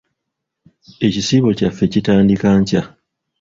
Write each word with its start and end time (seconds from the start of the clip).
Ekisiibo 1.07 1.49
kyaffe 1.57 1.83
kitandika 1.93 2.47
nkya. 2.61 2.81